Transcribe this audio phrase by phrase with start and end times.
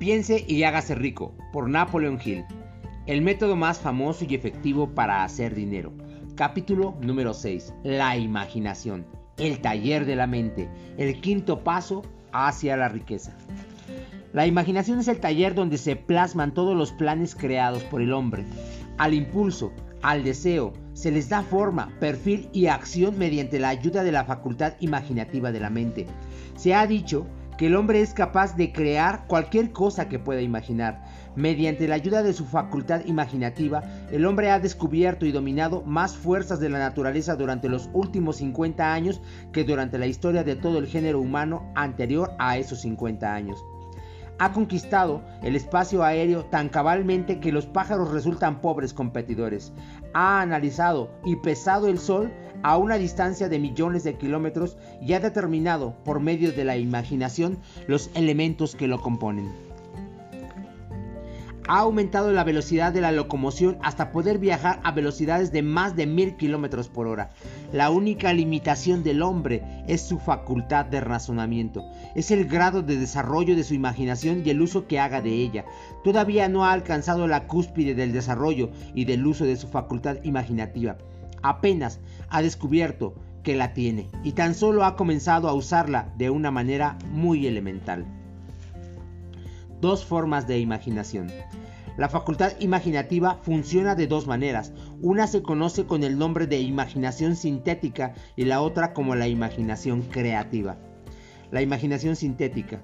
[0.00, 2.46] Piense y hágase rico, por Napoleon Hill.
[3.04, 5.92] El método más famoso y efectivo para hacer dinero.
[6.36, 7.74] Capítulo número 6.
[7.84, 9.04] La imaginación.
[9.36, 10.70] El taller de la mente.
[10.96, 12.00] El quinto paso
[12.32, 13.36] hacia la riqueza.
[14.32, 18.46] La imaginación es el taller donde se plasman todos los planes creados por el hombre.
[18.96, 19.70] Al impulso,
[20.00, 24.72] al deseo, se les da forma, perfil y acción mediante la ayuda de la facultad
[24.80, 26.06] imaginativa de la mente.
[26.56, 27.26] Se ha dicho
[27.60, 31.04] que el hombre es capaz de crear cualquier cosa que pueda imaginar.
[31.36, 36.58] Mediante la ayuda de su facultad imaginativa, el hombre ha descubierto y dominado más fuerzas
[36.58, 39.20] de la naturaleza durante los últimos 50 años
[39.52, 43.62] que durante la historia de todo el género humano anterior a esos 50 años
[44.40, 49.70] ha conquistado el espacio aéreo tan cabalmente que los pájaros resultan pobres competidores.
[50.14, 55.20] Ha analizado y pesado el Sol a una distancia de millones de kilómetros y ha
[55.20, 59.70] determinado por medio de la imaginación los elementos que lo componen
[61.70, 66.04] ha aumentado la velocidad de la locomoción hasta poder viajar a velocidades de más de
[66.04, 67.30] mil kilómetros por hora.
[67.72, 71.84] La única limitación del hombre es su facultad de razonamiento,
[72.16, 75.64] es el grado de desarrollo de su imaginación y el uso que haga de ella.
[76.02, 80.96] Todavía no ha alcanzado la cúspide del desarrollo y del uso de su facultad imaginativa.
[81.42, 82.00] Apenas
[82.30, 86.98] ha descubierto que la tiene y tan solo ha comenzado a usarla de una manera
[87.10, 88.06] muy elemental.
[89.80, 91.30] Dos formas de imaginación.
[91.96, 94.72] La facultad imaginativa funciona de dos maneras.
[95.02, 100.02] Una se conoce con el nombre de imaginación sintética y la otra como la imaginación
[100.02, 100.78] creativa.
[101.50, 102.80] La imaginación sintética.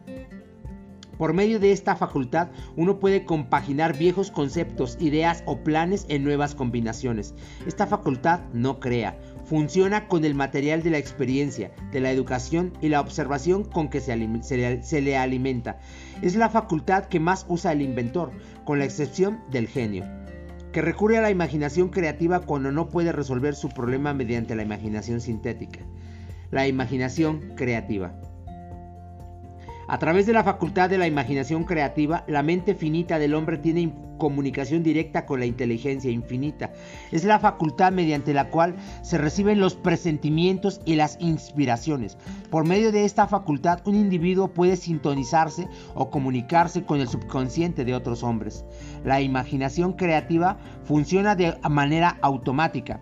[1.19, 6.55] Por medio de esta facultad uno puede compaginar viejos conceptos, ideas o planes en nuevas
[6.55, 7.35] combinaciones.
[7.67, 12.89] Esta facultad no crea, funciona con el material de la experiencia, de la educación y
[12.89, 15.79] la observación con que se, le, alimenta.
[16.21, 18.33] Es la facultad que más usa el inventor,
[18.65, 20.05] con la excepción del genio,
[20.73, 25.21] que recurre a la imaginación creativa cuando no puede resolver su problema mediante la imaginación
[25.21, 25.81] sintética.
[26.51, 28.21] La imaginación creativa.
[29.89, 33.95] A través de la facultad de la imaginación creativa, la mente finita del hombre tiene
[34.19, 36.73] comunicación directa con la inteligencia infinita.
[37.13, 42.19] Es la facultad mediante la cual se reciben los presentimientos y las inspiraciones.
[42.51, 47.95] Por medio de esta facultad, un individuo puede sintonizarse o comunicarse con el subconsciente de
[47.95, 48.65] otros hombres.
[49.05, 53.01] La imaginación creativa funciona de manera automática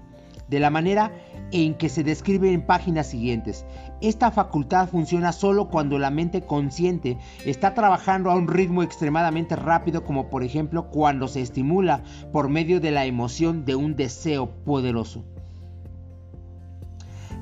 [0.48, 1.12] de la manera
[1.52, 3.64] en que se describe en páginas siguientes.
[4.00, 10.04] Esta facultad funciona solo cuando la mente consciente está trabajando a un ritmo extremadamente rápido
[10.04, 15.24] como por ejemplo cuando se estimula por medio de la emoción de un deseo poderoso.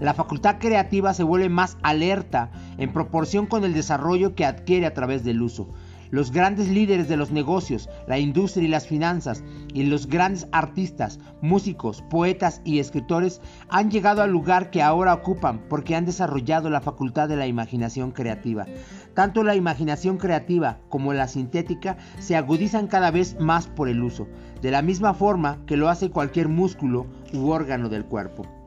[0.01, 4.95] La facultad creativa se vuelve más alerta en proporción con el desarrollo que adquiere a
[4.95, 5.69] través del uso
[6.13, 9.43] los grandes líderes de los negocios, la industria y las finanzas,
[9.73, 13.41] y los grandes artistas, músicos, poetas y escritores
[13.71, 18.13] han llegado al lugar que ahora ocupan porque han desarrollado la facultad de la imaginación
[18.13, 18.67] creativa.
[19.15, 24.29] Tanto la imaginación creativa como la sintética se agudizan cada vez más por el uso,
[24.61, 28.62] de la misma forma que lo hace cualquier músculo u órgano del cuerpo.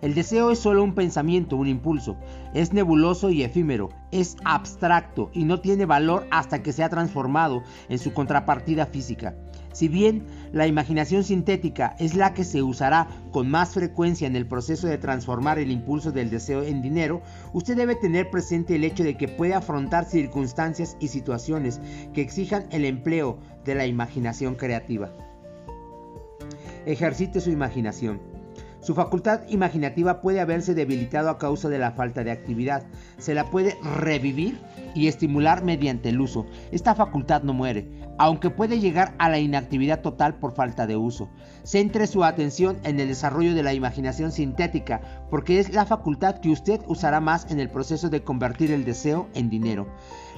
[0.00, 2.16] El deseo es solo un pensamiento, un impulso.
[2.54, 7.98] Es nebuloso y efímero, es abstracto y no tiene valor hasta que sea transformado en
[7.98, 9.34] su contrapartida física.
[9.72, 14.46] Si bien la imaginación sintética es la que se usará con más frecuencia en el
[14.46, 17.22] proceso de transformar el impulso del deseo en dinero,
[17.52, 21.80] usted debe tener presente el hecho de que puede afrontar circunstancias y situaciones
[22.12, 25.12] que exijan el empleo de la imaginación creativa.
[26.86, 28.20] Ejercite su imaginación.
[28.80, 32.84] Su facultad imaginativa puede haberse debilitado a causa de la falta de actividad.
[33.18, 34.60] Se la puede revivir
[34.94, 36.46] y estimular mediante el uso.
[36.70, 41.28] Esta facultad no muere, aunque puede llegar a la inactividad total por falta de uso.
[41.64, 46.50] Centre su atención en el desarrollo de la imaginación sintética, porque es la facultad que
[46.50, 49.88] usted usará más en el proceso de convertir el deseo en dinero.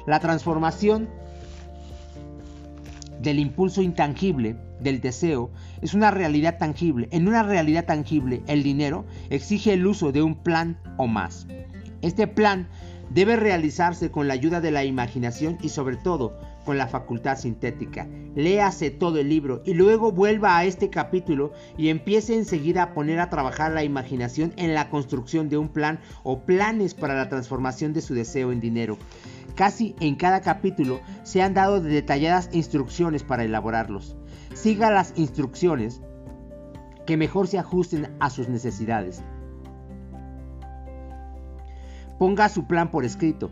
[0.06, 1.10] La transformación
[3.20, 5.50] del impulso intangible del deseo
[5.82, 7.08] es una realidad tangible.
[7.10, 11.46] En una realidad tangible, el dinero exige el uso de un plan o más.
[12.02, 12.68] Este plan
[13.10, 18.06] debe realizarse con la ayuda de la imaginación y sobre todo con la facultad sintética.
[18.36, 23.18] Léase todo el libro y luego vuelva a este capítulo y empiece enseguida a poner
[23.18, 27.92] a trabajar la imaginación en la construcción de un plan o planes para la transformación
[27.92, 28.96] de su deseo en dinero.
[29.54, 34.16] Casi en cada capítulo se han dado detalladas instrucciones para elaborarlos.
[34.54, 36.00] Siga las instrucciones
[37.06, 39.22] que mejor se ajusten a sus necesidades.
[42.18, 43.50] Ponga su plan por escrito.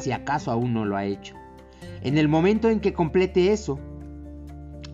[0.00, 1.36] si acaso aún no lo ha hecho.
[2.02, 3.78] En el momento en que complete eso,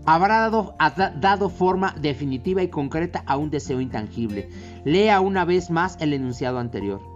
[0.05, 4.49] habrá dado, forma definitiva y concreta a un deseo intangible.
[4.85, 7.12] Lea una vez más el enunciado anterior.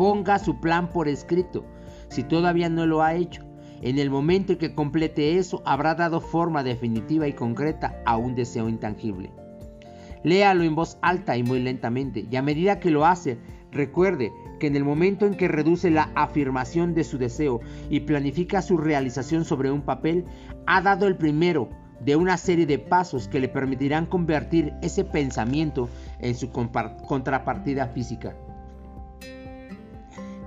[0.00, 1.66] Ponga su plan por escrito,
[2.08, 3.44] si todavía no lo ha hecho.
[3.82, 8.34] En el momento en que complete eso, habrá dado forma definitiva y concreta a un
[8.34, 9.30] deseo intangible.
[10.24, 13.36] Léalo en voz alta y muy lentamente, y a medida que lo hace,
[13.72, 17.60] recuerde que en el momento en que reduce la afirmación de su deseo
[17.90, 20.24] y planifica su realización sobre un papel,
[20.66, 21.68] ha dado el primero
[22.02, 28.34] de una serie de pasos que le permitirán convertir ese pensamiento en su contrapartida física.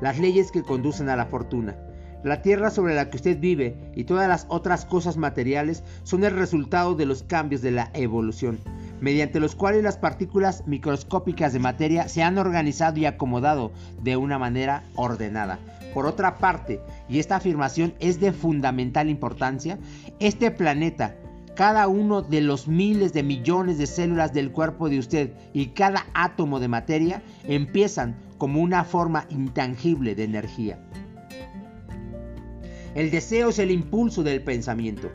[0.04, 1.78] Las leyes que conducen a la fortuna.
[2.26, 6.36] La tierra sobre la que usted vive y todas las otras cosas materiales son el
[6.36, 8.60] resultado de los cambios de la evolución
[9.00, 13.72] mediante los cuales las partículas microscópicas de materia se han organizado y acomodado
[14.02, 15.60] de una manera ordenada.
[15.94, 16.80] Por otra parte,
[17.10, 19.78] y esta afirmación es de fundamental importancia,
[20.20, 21.16] este planeta,
[21.56, 26.08] cada uno de los miles de millones de células del cuerpo de usted y cada
[26.14, 30.80] átomo de materia empiezan como una forma intangible de energía.
[32.96, 35.10] El deseo es el impulso del pensamiento.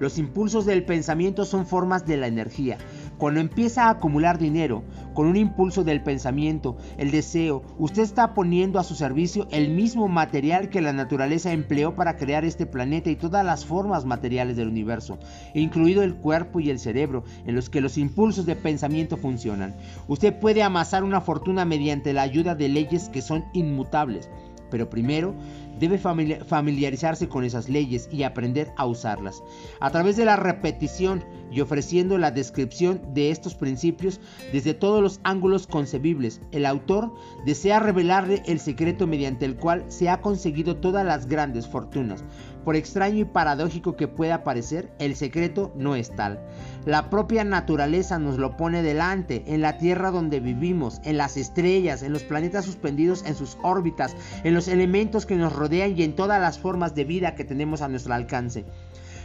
[0.00, 2.78] Los impulsos del pensamiento son formas de la energía.
[3.20, 4.82] Cuando empieza a acumular dinero
[5.12, 10.08] con un impulso del pensamiento, el deseo, usted está poniendo a su servicio el mismo
[10.08, 14.68] material que la naturaleza empleó para crear este planeta y todas las formas materiales del
[14.68, 15.18] universo,
[15.52, 19.76] incluido el cuerpo y el cerebro, en los que los impulsos de pensamiento funcionan.
[20.08, 24.30] Usted puede amasar una fortuna mediante la ayuda de leyes que son inmutables
[24.70, 25.34] pero primero
[25.78, 29.42] debe familiarizarse con esas leyes y aprender a usarlas.
[29.80, 34.20] A través de la repetición y ofreciendo la descripción de estos principios
[34.52, 37.14] desde todos los ángulos concebibles, el autor
[37.44, 42.24] desea revelarle el secreto mediante el cual se ha conseguido todas las grandes fortunas.
[42.64, 46.40] Por extraño y paradójico que pueda parecer, el secreto no es tal.
[46.84, 52.02] La propia naturaleza nos lo pone delante, en la tierra donde vivimos, en las estrellas,
[52.02, 54.14] en los planetas suspendidos en sus órbitas,
[54.44, 57.80] en los elementos que nos rodean y en todas las formas de vida que tenemos
[57.80, 58.66] a nuestro alcance.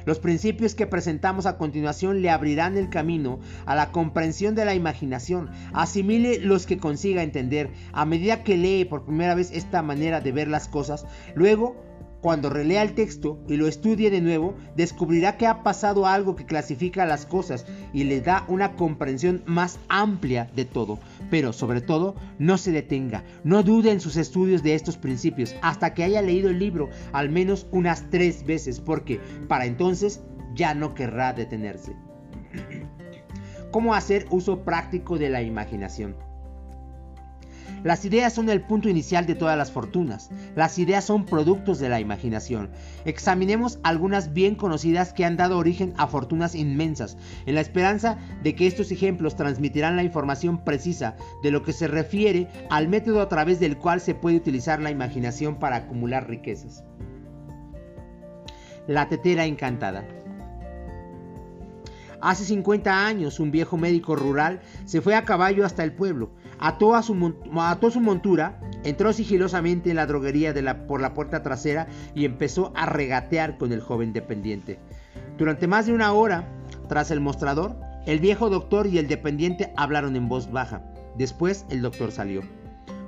[0.05, 4.75] Los principios que presentamos a continuación le abrirán el camino a la comprensión de la
[4.75, 5.49] imaginación.
[5.73, 10.31] Asimile los que consiga entender a medida que lee por primera vez esta manera de
[10.31, 11.07] ver las cosas.
[11.33, 11.75] Luego
[12.25, 16.47] cuando relea el texto y lo estudie de nuevo, descubrirá que ha pasado algo que
[16.47, 20.97] clasifica las cosas y le da una comprensión más amplia de todo.
[21.29, 25.93] Pero sobre todo, no se detenga, no dude en sus estudios de estos principios hasta
[25.93, 30.23] que haya leído el libro al menos unas tres veces, porque para entonces
[30.55, 31.95] ya no querrá detenerse.
[33.71, 36.15] ¿Cómo hacer uso práctico de la imaginación?
[37.85, 40.31] Las ideas son el punto inicial de todas las fortunas.
[40.55, 42.71] Las ideas son productos de la imaginación.
[43.05, 47.15] Examinemos algunas bien conocidas que han dado origen a fortunas inmensas,
[47.45, 51.87] en la esperanza de que estos ejemplos transmitirán la información precisa de lo que se
[51.87, 56.83] refiere al método a través del cual se puede utilizar la imaginación para acumular riquezas.
[58.87, 60.07] La tetera encantada.
[62.19, 66.95] Hace 50 años un viejo médico rural se fue a caballo hasta el pueblo ató,
[66.95, 70.53] a su, montura, entró sigilosamente en la droguería
[70.87, 74.79] por la puerta trasera y empezó a regatear con el joven dependiente.
[75.37, 76.47] Durante más de una hora,
[76.87, 80.83] tras el mostrador, el viejo doctor y el dependiente hablaron en voz baja.
[81.17, 82.41] Después el doctor salió.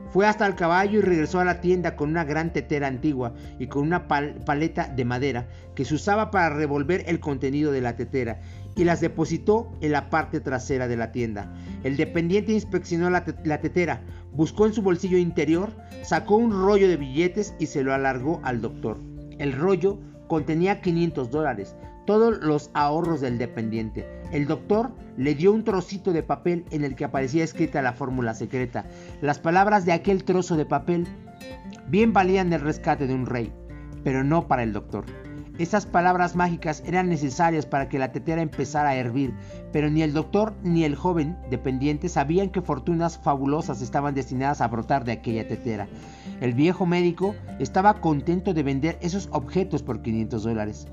[0.10, 3.68] Fue hasta el caballo y regresó a la tienda con una gran tetera antigua y
[3.68, 8.39] con una paleta de madera que se usaba para revolver el contenido de la tetera
[8.78, 11.52] y las depositó en la parte trasera de la tienda.
[11.84, 15.72] El dependiente inspeccionó la, tetera, buscó en su bolsillo interior,
[16.04, 18.98] sacó un rollo de billetes y se lo alargó al doctor.
[19.40, 24.08] El rollo contenía 500 dólares, todos los ahorros del dependiente.
[24.32, 28.36] El doctor le dio un trocito de papel en el que aparecía escrita la fórmula
[28.36, 28.86] secreta.
[29.22, 31.08] Las palabras de aquel trozo de papel
[31.88, 33.52] bien valían el rescate de un rey,
[34.04, 35.06] pero no para el doctor.
[35.60, 39.34] Esas palabras mágicas eran necesarias para que la tetera empezara a hervir,
[39.72, 44.68] pero ni el doctor ni el joven dependiente sabían que fortunas fabulosas estaban destinadas a
[44.68, 45.88] brotar de aquella tetera.
[46.42, 50.88] El viejo médico estaba contento de vender esos objetos por 500 dólares.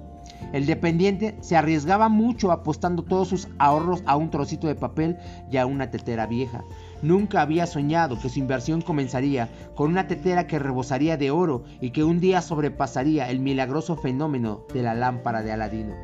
[0.54, 5.18] El dependiente se arriesgaba mucho apostando todos sus ahorros a un trocito de papel
[5.50, 6.64] y a una tetera vieja.
[7.04, 11.90] Nunca había soñado que su inversión comenzaría con una tetera que rebosaría de oro y
[11.90, 15.94] que un día sobrepasaría el milagroso fenómeno de la lámpara de Aladino.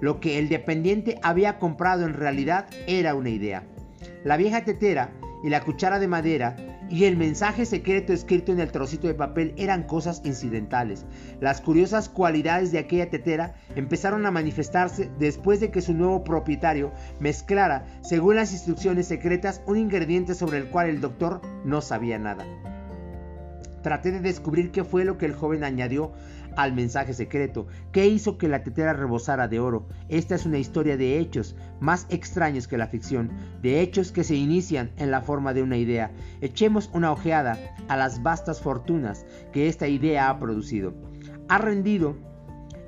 [0.00, 3.64] Lo que el dependiente había comprado en realidad era una idea.
[4.24, 5.12] La vieja tetera
[5.44, 6.56] y la cuchara de madera
[6.90, 11.04] y el mensaje secreto escrito en el trocito de papel eran cosas incidentales.
[11.40, 16.92] Las curiosas cualidades de aquella tetera empezaron a manifestarse después de que su nuevo propietario
[17.20, 22.44] mezclara, según las instrucciones secretas, un ingrediente sobre el cual el doctor no sabía nada.
[23.86, 26.10] Traté de descubrir qué fue lo que el joven añadió
[26.56, 29.86] al mensaje secreto, qué hizo que la tetera rebosara de oro.
[30.08, 33.30] Esta es una historia de hechos más extraños que la ficción,
[33.62, 36.10] de hechos que se inician en la forma de una idea.
[36.40, 40.92] Echemos una ojeada a las vastas fortunas que esta idea ha producido.
[41.48, 42.16] Ha rendido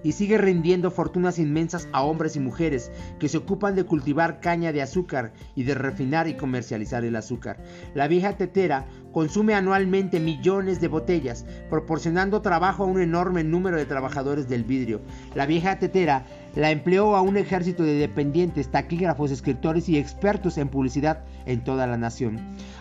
[0.03, 4.73] y sigue rindiendo fortunas inmensas a hombres y mujeres que se ocupan de cultivar caña
[4.73, 7.59] de azúcar y de refinar y comercializar el azúcar.
[7.95, 13.87] La vieja tetera consume anualmente millones de botellas, proporcionando trabajo a un enorme número de
[13.87, 15.01] trabajadores del vidrio.
[15.35, 20.69] La vieja tetera la empleó a un ejército de dependientes, taquígrafos, escritores y expertos en
[20.69, 22.39] publicidad en toda la nación.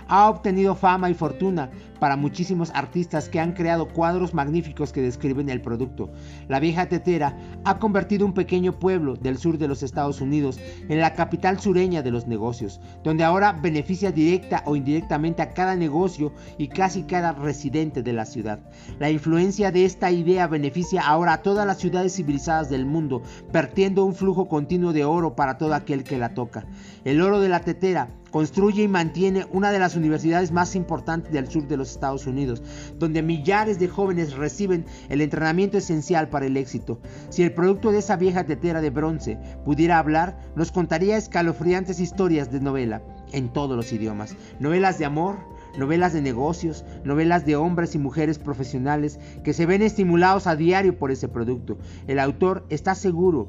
[0.08, 5.50] Ha obtenido fama y fortuna para muchísimos artistas que han creado cuadros magníficos que describen
[5.50, 6.12] el producto.
[6.48, 11.00] La vieja tetera ha convertido un pequeño pueblo del sur de los Estados Unidos en
[11.02, 16.34] la capital sureña de los negocios, donde ahora beneficia directa o indirectamente a cada negocio
[16.58, 18.60] y casi cada residente de la ciudad.
[19.00, 24.06] La influencia de esta idea beneficia ahora a todas las ciudades civilizadas del mundo, vertiendo
[24.06, 26.66] un flujo continuo de oro para todo aquel que la toca.
[27.04, 31.48] El oro de la tetera construye y mantiene una de las universidades más importantes del
[31.48, 32.62] sur de los Estados Unidos,
[33.00, 37.00] donde millares de jóvenes reciben el entrenamiento esencial para el éxito.
[37.30, 42.52] Si el producto de esa vieja tetera de bronce pudiera hablar, nos contaría escalofriantes historias
[42.52, 43.02] de novela
[43.32, 45.38] en todos los idiomas, novelas de amor,
[45.76, 51.00] novelas de negocios, novelas de hombres y mujeres profesionales que se ven estimulados a diario
[51.00, 51.80] por ese producto.
[52.06, 53.48] El autor está seguro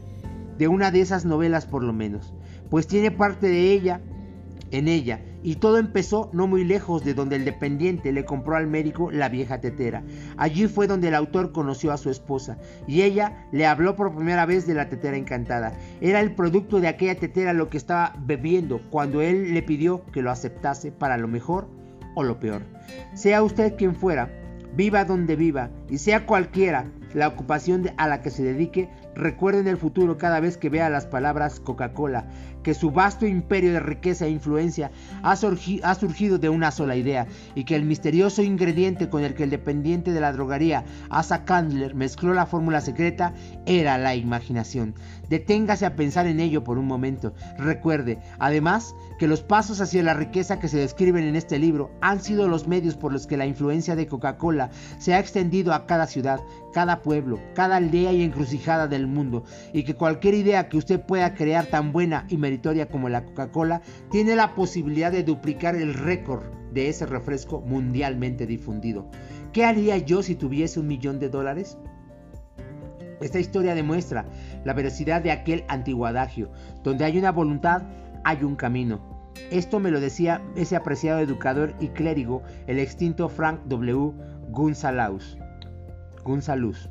[0.57, 2.33] de una de esas novelas por lo menos,
[2.71, 4.01] pues tiene parte de ella
[4.71, 8.67] en ella, y todo empezó no muy lejos de donde el dependiente le compró al
[8.67, 10.03] médico la vieja tetera.
[10.37, 14.47] Allí fue donde el autor conoció a su esposa, y ella le habló por primera
[14.47, 15.73] vez de la tetera encantada.
[16.01, 20.23] Era el producto de aquella tetera lo que estaba bebiendo cuando él le pidió que
[20.23, 21.69] lo aceptase para lo mejor
[22.15, 22.63] o lo peor.
[23.15, 24.31] Sea usted quien fuera,
[24.75, 28.89] viva donde viva, y sea cualquiera la ocupación a la que se dedique,
[29.19, 32.27] recuerde en el futuro cada vez que vea las palabras Coca-Cola,
[32.63, 34.91] que su vasto imperio de riqueza e influencia
[35.23, 39.45] ha, ha, surgido de una sola idea y que el misterioso ingrediente con el que
[39.45, 43.35] el dependiente de la drogaría Asa Candler mezcló la fórmula secreta
[43.67, 44.95] era la imaginación.
[45.29, 47.35] Deténgase a pensar en ello por un momento.
[47.59, 52.21] Recuerde, además, que los pasos hacia la riqueza que se describen en este libro han
[52.23, 56.07] sido los medios por los que la influencia de Coca-Cola se ha extendido a cada
[56.07, 56.41] ciudad,
[56.73, 61.35] cada pueblo, cada aldea y encrucijada del mundo, y que cualquier idea que usted pueda
[61.35, 66.45] crear tan buena y meritoria como la Coca-Cola tiene la posibilidad de duplicar el récord
[66.73, 69.11] de ese refresco mundialmente difundido.
[69.53, 71.79] ¿Qué haría yo si tuviese un millón de dólares?
[73.21, 74.27] Esta historia demuestra
[74.65, 76.51] la veracidad de aquel antiguo adagio,
[76.85, 77.83] donde hay una voluntad,
[78.25, 79.01] hay un camino.
[79.51, 84.13] Esto me lo decía ese apreciado educador y clérigo, el extinto Frank W.
[84.51, 85.39] Gunsalus,
[86.25, 86.89] Gunsalus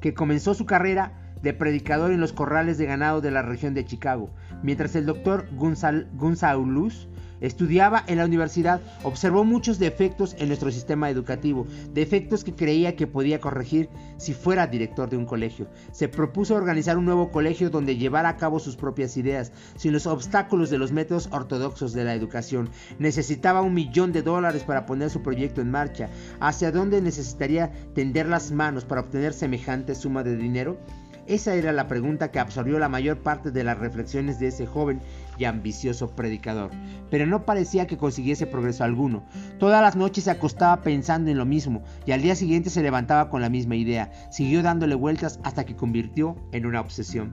[0.00, 3.84] que comenzó su carrera de predicador en los corrales de ganado de la región de
[3.84, 4.30] Chicago,
[4.62, 7.08] mientras el doctor Gunsalus
[7.40, 13.06] Estudiaba en la universidad, observó muchos defectos en nuestro sistema educativo, defectos que creía que
[13.06, 15.68] podía corregir si fuera director de un colegio.
[15.92, 20.06] Se propuso organizar un nuevo colegio donde llevara a cabo sus propias ideas, sin los
[20.06, 22.70] obstáculos de los métodos ortodoxos de la educación.
[22.98, 26.08] Necesitaba un millón de dólares para poner su proyecto en marcha.
[26.40, 30.78] ¿Hacia dónde necesitaría tender las manos para obtener semejante suma de dinero?
[31.26, 35.00] Esa era la pregunta que absorbió la mayor parte de las reflexiones de ese joven
[35.36, 36.70] y ambicioso predicador,
[37.10, 39.24] pero no parecía que consiguiese progreso alguno.
[39.58, 43.28] Todas las noches se acostaba pensando en lo mismo y al día siguiente se levantaba
[43.28, 44.12] con la misma idea.
[44.30, 47.32] Siguió dándole vueltas hasta que convirtió en una obsesión.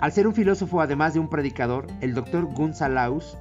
[0.00, 3.38] Al ser un filósofo además de un predicador, el doctor Gunzalaus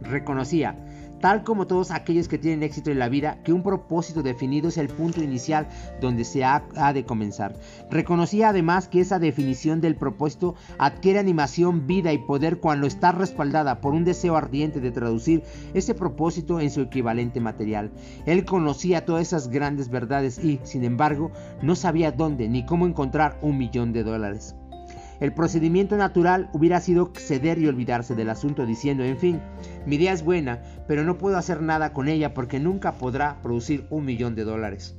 [0.00, 0.76] reconocía
[1.24, 4.76] tal como todos aquellos que tienen éxito en la vida, que un propósito definido es
[4.76, 5.66] el punto inicial
[5.98, 6.62] donde se ha,
[6.92, 7.58] de comenzar.
[7.90, 13.80] Reconocía además que esa definición del propósito adquiere animación, vida y poder cuando está respaldada
[13.80, 17.90] por un deseo ardiente de traducir ese propósito en su equivalente material.
[18.26, 23.38] Él conocía todas esas grandes verdades y, sin embargo, no sabía dónde ni cómo encontrar
[23.40, 24.56] un millón de dólares.
[25.20, 29.40] El procedimiento natural hubiera sido ceder y olvidarse del asunto diciendo, en fin,
[29.86, 33.86] mi idea es buena, pero no puedo hacer nada con ella porque nunca podrá producir
[33.90, 34.96] un millón de dólares.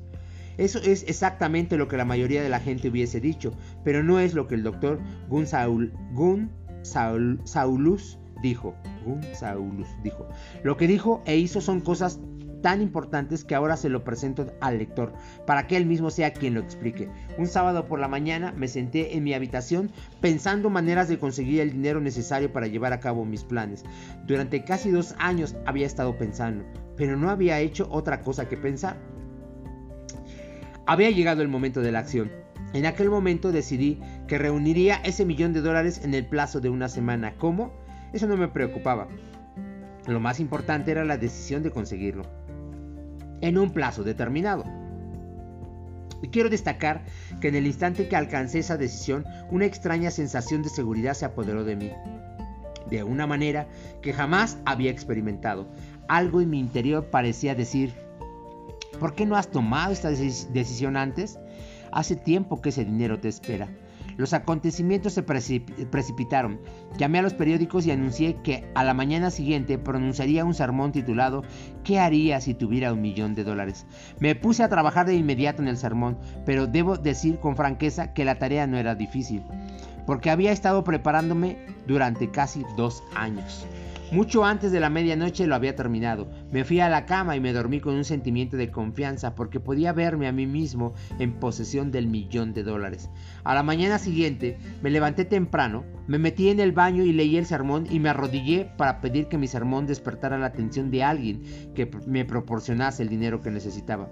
[0.57, 4.33] Eso es exactamente lo que la mayoría de la gente hubiese dicho, pero no es
[4.33, 6.49] lo que el doctor Gun,
[6.83, 8.75] Saulus dijo.
[9.05, 10.27] Gunsaulus dijo.
[10.63, 12.19] Lo que dijo e hizo son cosas
[12.65, 15.13] tan importantes que ahora se lo presento al lector,
[15.45, 17.07] para que él mismo sea quien lo explique.
[17.37, 21.73] Un sábado por la mañana me senté en mi habitación pensando maneras de conseguir el
[21.73, 23.85] dinero necesario para llevar a cabo mis planes.
[24.25, 26.65] Durante casi dos años había estado pensando,
[26.97, 28.97] pero no había hecho otra cosa que pensar.
[30.87, 32.31] Había llegado el momento de la acción.
[32.73, 36.89] En aquel momento decidí que reuniría ese millón de dólares en el plazo de una
[36.89, 37.35] semana.
[37.37, 37.73] ¿Cómo?
[38.11, 39.07] Eso no me preocupaba.
[40.07, 42.23] Lo más importante era la decisión de conseguirlo
[43.41, 44.63] en un plazo determinado.
[46.21, 47.03] Y quiero destacar
[47.39, 51.63] que en el instante que alcancé esa decisión, una extraña sensación de seguridad se apoderó
[51.63, 51.91] de mí.
[52.89, 53.67] De una manera
[54.01, 55.67] que jamás había experimentado.
[56.07, 57.93] Algo en mi interior parecía decir,
[58.99, 61.39] ¿por qué no has tomado esta decisión antes?
[61.91, 63.67] Hace tiempo que ese dinero te espera.
[64.17, 66.59] Los acontecimientos se precipitaron.
[66.97, 71.43] Llamé a los periódicos y anuncié que a la mañana siguiente pronunciaría un sermón titulado
[71.83, 73.85] ¿Qué haría si tuviera un millón de dólares?
[74.19, 78.25] Me puse a trabajar de inmediato en el sermón, pero debo decir con franqueza que
[78.25, 79.43] la tarea no era difícil,
[80.05, 81.57] porque había estado preparándome
[81.87, 83.65] durante casi dos años.
[84.15, 86.31] Mucho antes de la medianoche lo había terminado.
[86.49, 89.91] Me fui a la cama y me dormí con un sentimiento de confianza porque podía
[89.91, 93.09] verme a mí mismo en posesión del millón de dólares.
[93.43, 97.45] A la mañana siguiente me levanté temprano, me metí en el baño y leí el
[97.45, 101.91] sermón y me arrodillé para pedir que mi sermón despertara la atención de alguien que
[102.07, 104.07] me proporcionase el dinero que necesitaba.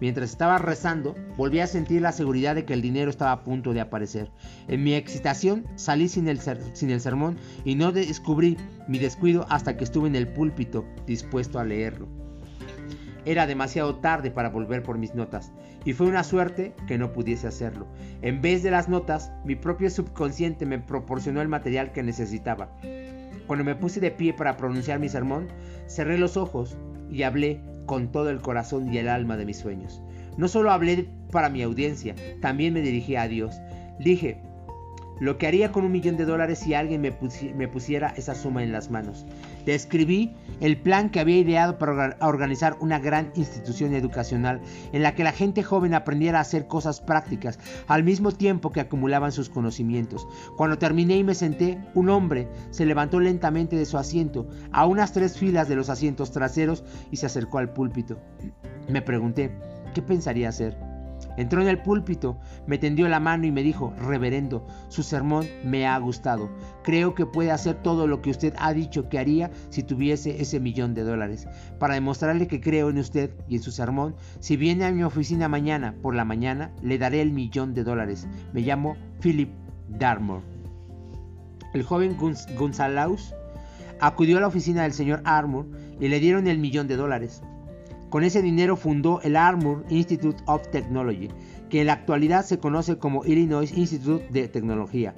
[0.00, 3.72] Mientras estaba rezando, volví a sentir la seguridad de que el dinero estaba a punto
[3.72, 4.30] de aparecer.
[4.68, 8.56] En mi excitación salí sin el, sin el sermón y no descubrí
[8.88, 12.08] mi descuido hasta que estuve en el púlpito dispuesto a leerlo.
[13.24, 15.50] Era demasiado tarde para volver por mis notas,
[15.84, 17.86] y fue una suerte que no pudiese hacerlo.
[18.20, 22.70] En vez de las notas, mi propio subconsciente me proporcionó el material que necesitaba.
[23.46, 25.48] Cuando me puse de pie para pronunciar mi sermón,
[25.86, 26.76] cerré los ojos
[27.10, 30.02] y hablé con todo el corazón y el alma de mis sueños.
[30.36, 33.60] No solo hablé para mi audiencia, también me dirigí a Dios.
[33.98, 34.40] Dije,
[35.20, 37.12] lo que haría con un millón de dólares si alguien me,
[37.68, 39.24] pusiera esa suma en las manos.
[39.64, 44.60] Describí el plan que había ideado para organizar una gran institución educacional
[44.92, 48.80] en la que la gente joven aprendiera a hacer cosas prácticas al mismo tiempo que
[48.80, 50.26] acumulaban sus conocimientos.
[50.56, 55.12] Cuando terminé y me senté, un hombre se levantó lentamente de su asiento a unas
[55.12, 58.18] tres filas de los asientos traseros y se acercó al púlpito.
[58.88, 59.52] Me pregunté,
[59.94, 60.93] ¿qué pensaría hacer?
[61.36, 65.86] Entró en el púlpito, me tendió la mano y me dijo, Reverendo, su sermón me
[65.86, 66.48] ha gustado.
[66.82, 70.60] Creo que puede hacer todo lo que usted ha dicho que haría si tuviese ese
[70.60, 71.48] millón de dólares.
[71.78, 75.48] Para demostrarle que creo en usted y en su sermón, si viene a mi oficina
[75.48, 78.28] mañana por la mañana, le daré el millón de dólares.
[78.52, 79.50] Me llamo Philip
[79.88, 80.42] Darmore.
[81.72, 82.16] El joven
[82.56, 83.34] Gonzalaus
[84.00, 85.66] acudió a la oficina del señor Armour
[86.00, 87.42] y le dieron el millón de dólares.
[88.14, 91.30] Con ese dinero fundó el Armour Institute of Technology,
[91.68, 95.16] que en la actualidad se conoce como Illinois Institute de Tecnología.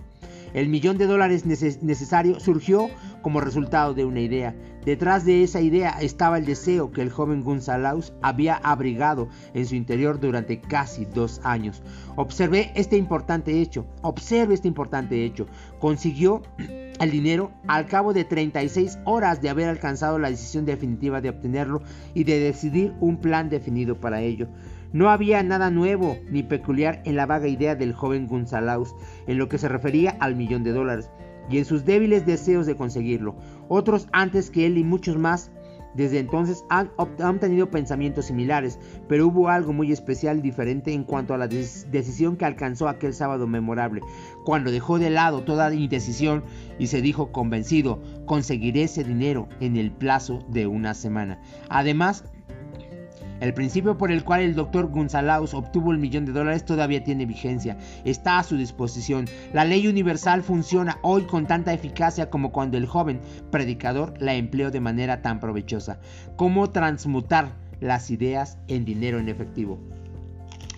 [0.57, 2.89] El millón de dólares necesario surgió
[3.21, 4.57] como resultado de una idea.
[4.87, 9.75] Detrás de esa idea estaba el deseo que el joven Gonzalaus había abrigado en su
[9.75, 11.83] interior durante casi dos años.
[12.17, 13.87] Observé este importante hecho.
[14.01, 15.47] Observe este importante hecho.
[15.79, 16.41] Consiguió
[17.01, 21.83] el dinero al cabo de 36 horas de haber alcanzado la decisión definitiva de obtenerlo
[22.15, 24.49] y de decidir un plan definido para ello.
[24.97, 28.95] No había nada nuevo ni peculiar en la vaga idea del joven Gonzalaus
[29.27, 31.11] en lo que se refería al millón de dólares
[31.51, 33.37] y en sus débiles deseos de conseguirlo.
[33.69, 35.51] Otros antes que él y muchos más
[35.93, 36.89] desde entonces han,
[37.41, 42.39] tenido pensamientos similares, pero hubo algo muy especial y diferente en cuanto a la decisión
[42.39, 44.01] que alcanzó aquel sábado memorable,
[44.47, 46.43] cuando dejó de lado toda indecisión
[46.79, 51.39] y se dijo convencido, conseguiré ese dinero en el plazo de una semana.
[51.69, 52.25] Además,
[53.41, 57.27] el principio por el cual el doctor Gonzalaus obtuvo el millón de dólares todavía tiene
[57.27, 59.27] vigencia, está a su disposición.
[59.53, 63.21] La ley universal funciona hoy con tanta eficacia como cuando el joven
[63.51, 66.01] predicador la empleó de manera tan provechosa.
[66.37, 69.79] ¿Cómo transmutar las ideas en dinero en efectivo?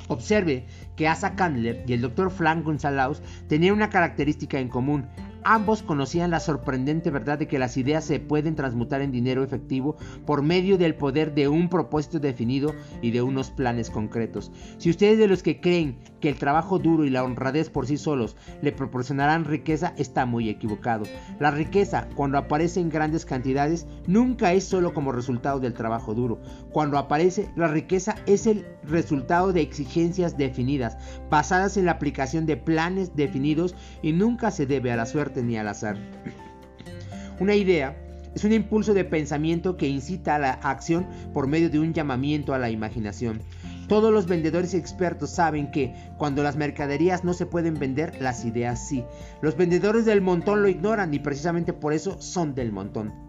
[0.08, 0.64] Observe
[0.96, 5.06] que Asa Candler y el doctor Frank Gonzalaus tenían una característica en común.
[5.50, 9.96] Ambos conocían la sorprendente verdad de que las ideas se pueden transmutar en dinero efectivo
[10.26, 14.52] por medio del poder de un propósito definido y de unos planes concretos.
[14.76, 17.96] Si ustedes de los que creen que el trabajo duro y la honradez por sí
[17.96, 21.06] solos le proporcionarán riqueza, está muy equivocado.
[21.40, 26.42] La riqueza, cuando aparece en grandes cantidades, nunca es solo como resultado del trabajo duro.
[26.72, 30.96] Cuando aparece, la riqueza es el resultado de exigencias definidas,
[31.31, 35.57] basadas en la aplicación de planes definidos y nunca se debe a la suerte ni
[35.57, 35.96] al azar.
[37.40, 37.96] Una idea
[38.35, 42.55] es un impulso de pensamiento que incita a la acción por medio de un llamamiento
[42.55, 43.40] a la imaginación.
[43.88, 48.87] Todos los vendedores expertos saben que cuando las mercaderías no se pueden vender, las ideas
[48.87, 49.03] sí.
[49.40, 53.27] Los vendedores del montón lo ignoran y precisamente por eso son del montón.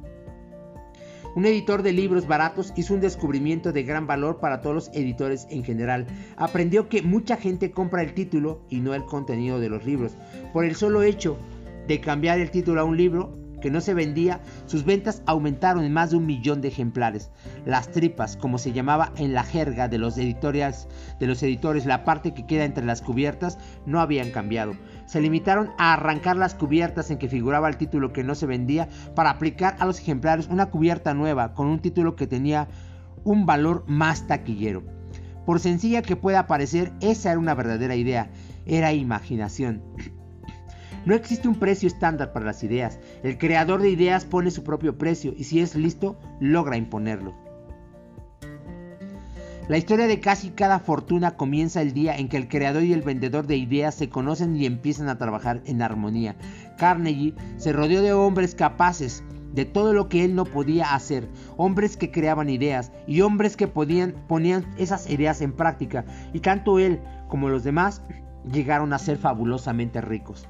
[1.35, 5.47] Un editor de libros baratos hizo un descubrimiento de gran valor para todos los editores
[5.49, 6.07] en general.
[6.37, 10.13] Aprendió que mucha gente compra el título y no el contenido de los libros.
[10.53, 11.37] Por el solo hecho
[11.87, 15.93] de cambiar el título a un libro, que no se vendía, sus ventas aumentaron en
[15.93, 17.31] más de un millón de ejemplares.
[17.65, 20.87] Las tripas, como se llamaba en la jerga de los, editoriales,
[21.19, 24.73] de los editores, la parte que queda entre las cubiertas, no habían cambiado.
[25.05, 28.87] Se limitaron a arrancar las cubiertas en que figuraba el título que no se vendía
[29.15, 32.67] para aplicar a los ejemplares una cubierta nueva con un título que tenía
[33.23, 34.83] un valor más taquillero.
[35.45, 38.29] Por sencilla que pueda parecer, esa era una verdadera idea,
[38.65, 39.81] era imaginación.
[41.05, 42.99] No existe un precio estándar para las ideas.
[43.23, 47.33] El creador de ideas pone su propio precio y si es listo, logra imponerlo.
[49.69, 53.03] La historia de casi cada fortuna comienza el día en que el creador y el
[53.03, 56.35] vendedor de ideas se conocen y empiezan a trabajar en armonía.
[56.79, 61.97] Carnegie se rodeó de hombres capaces de todo lo que él no podía hacer, hombres
[61.97, 66.99] que creaban ideas y hombres que podían, ponían esas ideas en práctica, y tanto él
[67.27, 68.01] como los demás
[68.51, 70.47] llegaron a ser fabulosamente ricos.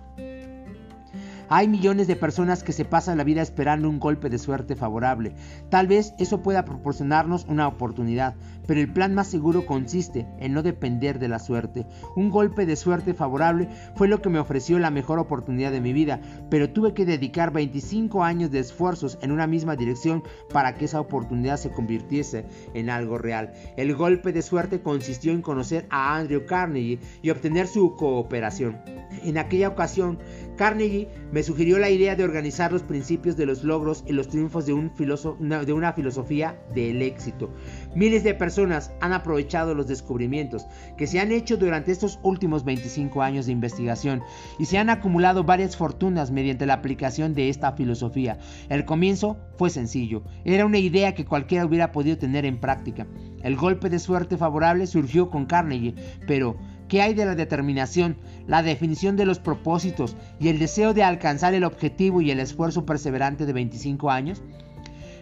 [1.51, 5.33] Hay millones de personas que se pasan la vida esperando un golpe de suerte favorable.
[5.69, 8.35] Tal vez eso pueda proporcionarnos una oportunidad,
[8.67, 11.87] pero el plan más seguro consiste en no depender de la suerte.
[12.15, 15.91] Un golpe de suerte favorable fue lo que me ofreció la mejor oportunidad de mi
[15.91, 20.21] vida, pero tuve que dedicar 25 años de esfuerzos en una misma dirección
[20.53, 23.53] para que esa oportunidad se convirtiese en algo real.
[23.75, 28.77] El golpe de suerte consistió en conocer a Andrew Carnegie y obtener su cooperación.
[29.23, 30.19] En aquella ocasión,
[30.59, 34.65] Carnegie me sugirió la idea de organizar los principios de los logros y los triunfos
[34.65, 37.49] de, un de una filosofía del éxito.
[37.95, 40.65] Miles de personas han aprovechado los descubrimientos
[40.97, 44.21] que se han hecho durante estos últimos 25 años de investigación
[44.59, 48.37] y se han acumulado varias fortunas mediante la aplicación de esta filosofía.
[48.67, 53.07] El comienzo fue sencillo, era una idea que cualquiera hubiera podido tener en práctica.
[53.43, 55.95] El golpe de suerte favorable surgió con Carnegie,
[56.27, 56.57] pero
[56.89, 61.53] ¿Qué hay de la determinación, la definición de los propósitos y el deseo de alcanzar
[61.53, 64.41] el objetivo y el esfuerzo perseverante de 25 años?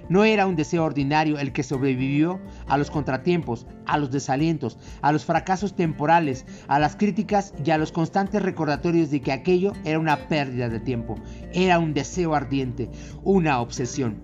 [0.08, 5.12] No era un deseo ordinario el que sobrevivió a los contratiempos, a los desalientos, a
[5.12, 10.00] los fracasos temporales, a las críticas y a los constantes recordatorios de que aquello era
[10.00, 11.16] una pérdida de tiempo.
[11.54, 12.90] Era un deseo ardiente,
[13.24, 14.22] una obsesión.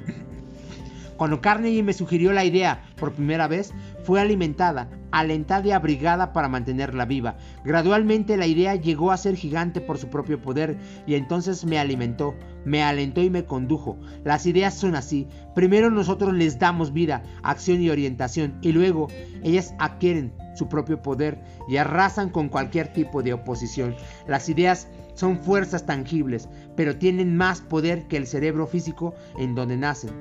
[1.24, 6.50] Cuando Carnegie me sugirió la idea por primera vez, fue alimentada, alentada y abrigada para
[6.50, 7.38] mantenerla viva.
[7.64, 12.36] Gradualmente la idea llegó a ser gigante por su propio poder y entonces me alimentó,
[12.66, 13.98] me alentó y me condujo.
[14.26, 15.30] Las ideas son así.
[15.56, 19.08] Primero nosotros les damos vida, acción y orientación y luego
[19.44, 23.96] ellas adquieren su propio poder y arrasan con cualquier tipo de oposición.
[24.28, 29.78] Las ideas son fuerzas tangibles, pero tienen más poder que el cerebro físico en donde
[29.78, 30.12] nacen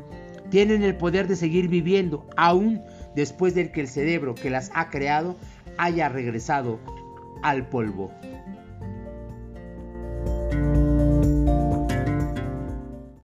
[0.52, 2.82] tienen el poder de seguir viviendo aún
[3.16, 5.34] después de que el cerebro que las ha creado
[5.78, 6.78] haya regresado
[7.42, 8.12] al polvo.